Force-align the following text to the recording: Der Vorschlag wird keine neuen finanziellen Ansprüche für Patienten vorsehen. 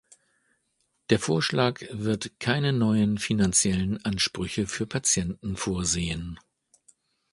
Der 1.11 1.19
Vorschlag 1.19 1.83
wird 1.91 2.39
keine 2.39 2.73
neuen 2.73 3.19
finanziellen 3.19 4.03
Ansprüche 4.03 4.65
für 4.65 4.87
Patienten 4.87 5.55
vorsehen. 5.55 6.39